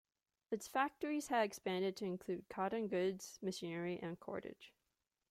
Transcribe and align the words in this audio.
Its 0.49 0.67
factories 0.67 1.27
had 1.27 1.43
expanded 1.43 1.95
to 1.95 2.05
include 2.05 2.49
cotton 2.49 2.87
goods, 2.87 3.37
machinery, 3.43 3.99
and 4.01 4.19
cordage. 4.19 4.73